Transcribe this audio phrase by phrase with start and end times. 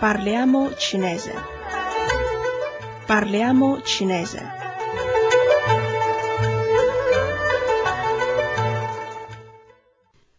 [0.00, 1.34] Parliamo cinese.
[3.04, 4.40] Parliamo cinese.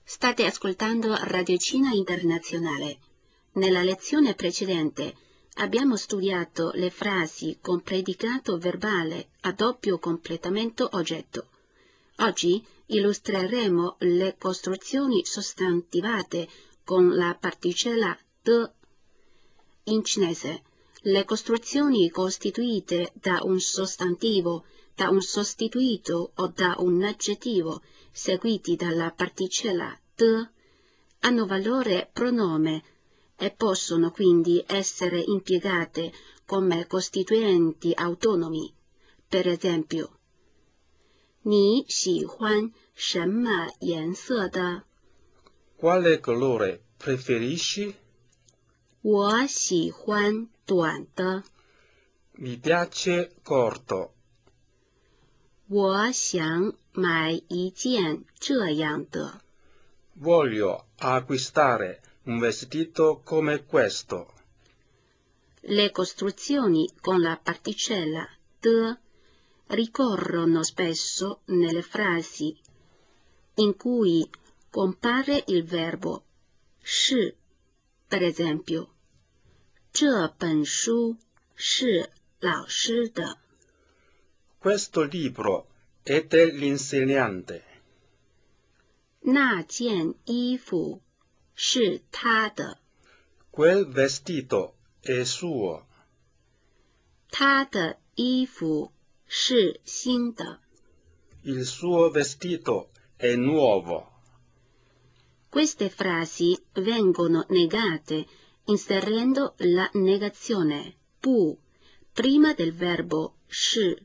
[0.03, 2.97] State ascoltando Radio Cina Internazionale.
[3.51, 5.13] Nella lezione precedente
[5.57, 11.49] abbiamo studiato le frasi con predicato verbale a doppio completamento oggetto.
[12.21, 16.47] Oggi illustreremo le costruzioni sostantivate
[16.83, 18.71] con la particella de
[19.84, 20.62] In cinese,
[21.02, 24.64] le costruzioni costituite da un sostantivo,
[24.94, 27.82] da un sostituito o da un aggettivo
[28.12, 30.48] seguiti dalla particella de
[31.20, 32.82] hanno valore pronome
[33.36, 36.12] e possono quindi essere impiegate
[36.46, 38.72] come costituenti autonomi.
[39.28, 40.10] Per esempio,
[41.42, 44.84] 你喜欢什么颜色的？
[45.76, 47.94] Quale colore preferisci?
[49.02, 51.44] 我喜欢短的。
[52.38, 54.10] Mi piace corto.
[55.68, 59.40] 我想买一件这样的。
[60.14, 64.32] Voglio acquistare un vestito come questo.
[65.62, 68.28] Le costruzioni con la particella
[68.60, 68.96] de
[69.68, 72.56] ricorrono spesso nelle frasi
[73.54, 74.28] in cui
[74.70, 76.22] compare il verbo
[76.82, 77.36] 是
[78.10, 78.88] per esempio
[79.92, 81.16] 这本书
[81.54, 83.38] 是老师的
[84.60, 85.66] Questo libro
[86.04, 87.62] è dell'insegnante.
[89.20, 91.00] 那件衣服
[91.54, 92.78] 是他的
[93.50, 95.84] Quel vestito è suo.
[97.30, 98.92] 他的衣服
[99.26, 100.60] 是新的
[101.42, 104.09] Il suo vestito è nuovo.
[105.50, 108.26] Queste frasi vengono negate
[108.64, 111.58] inserendo la negazione pu
[112.12, 114.02] prima del verbo 是。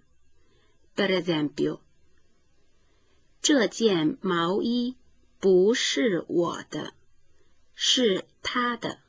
[0.96, 1.80] Per esempio,
[3.42, 4.98] 这件毛衣
[5.40, 6.94] 不是我的，
[7.74, 9.00] 是他的。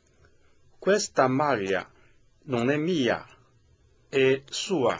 [0.81, 1.91] Questa maglia
[2.47, 3.27] non è mia,
[4.10, 4.97] è sua.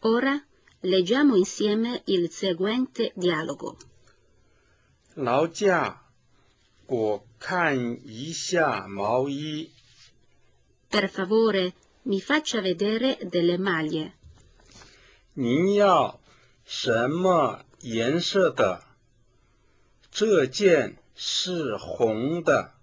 [0.00, 0.42] Ora
[0.80, 3.76] leggiamo insieme il seguente dialogo.
[5.15, 6.01] 劳驾，
[6.87, 9.69] 我看一下毛衣。
[10.89, 11.73] Per favore,
[12.05, 14.11] mi faccia vedere delle maglie.
[15.33, 16.19] 您要
[16.65, 18.83] 什么颜色的？
[20.09, 22.73] 这件是红的，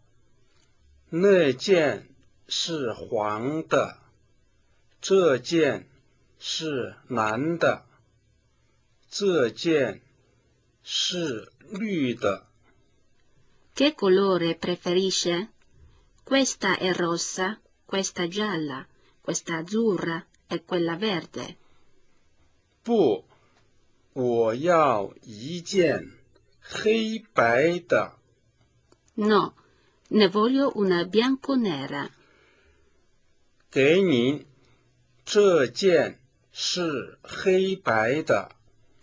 [1.09, 2.09] 那件
[2.47, 3.99] 是黄的，
[5.01, 5.89] 这件
[6.39, 7.85] 是蓝的，
[9.09, 10.01] 这件
[10.84, 12.46] 是绿的。
[13.76, 15.50] Che colore preferisce?
[16.24, 18.86] Questa è rossa, questa gialla,
[19.22, 21.58] questa azzurra e quella verde.
[22.84, 23.26] 不，
[24.14, 26.12] 我要一件
[26.62, 28.14] 黑白的。
[29.16, 29.54] No,
[30.10, 32.10] ne voglio una bianco-nera.
[33.72, 34.46] 给您，
[35.26, 36.20] 这件
[36.52, 38.52] 是黑白的，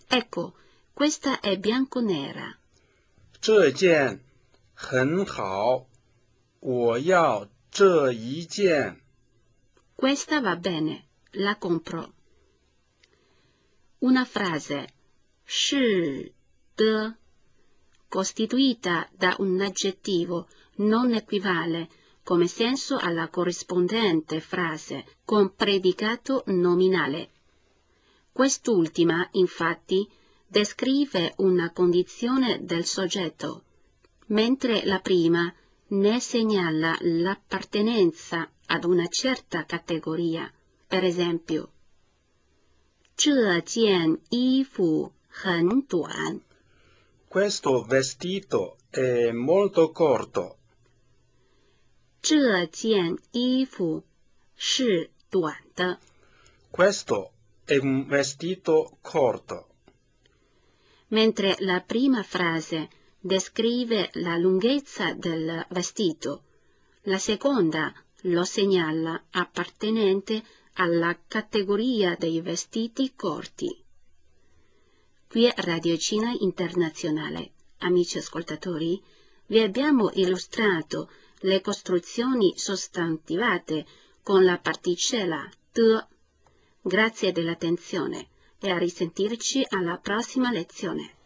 [0.09, 0.55] Ecco,
[0.97, 2.56] questa è bianco-nera.
[3.41, 4.21] 这件
[4.75, 5.87] 很好，
[6.60, 9.00] 我要这一件。
[9.97, 12.12] Questa va bene, la compro.
[14.00, 14.88] Una frase
[15.44, 16.33] 是
[16.77, 17.16] 的
[18.09, 21.88] costituita da un aggettivo non equivale
[22.25, 27.31] come senso alla corrispondente frase con predicato nominale.
[28.33, 30.09] Quest'ultima, infatti,
[30.47, 33.65] descrive una condizione del soggetto,
[34.27, 35.53] mentre la prima
[35.88, 40.50] ne segnala l'appartenenza ad una certa categoria.
[40.87, 41.71] Per esempio,
[43.16, 46.41] 这件衣服很短。
[47.28, 50.59] Questo vestito è molto corto.
[52.21, 54.03] 这件衣服
[54.57, 55.98] 是短的。
[56.71, 57.33] Questo
[57.66, 59.69] è un vestito corto.
[61.09, 62.90] Mentre la prima frase
[63.20, 66.44] descrive la lunghezza del vestito,
[67.04, 67.94] la seconda
[68.24, 70.44] lo segnala appartenente
[70.74, 73.84] alla categoria dei vestiti corti.
[75.30, 77.52] Qui è Radio Cina Internazionale.
[77.80, 79.02] Amici ascoltatori,
[79.48, 81.09] vi abbiamo illustrato
[81.42, 83.86] le costruzioni sostantivate
[84.24, 86.06] con la particella de.
[86.82, 88.28] Grazie dell'attenzione
[88.59, 91.16] e a risentirci alla prossima lezione.